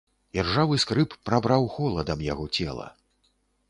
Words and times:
Іржавы 0.37 0.77
скрып 0.85 1.13
прабраў 1.29 1.69
холадам 1.77 2.27
яго 2.33 2.53
цела. 2.59 2.93